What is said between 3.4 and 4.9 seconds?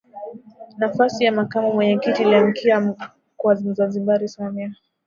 Mzanzibari Samia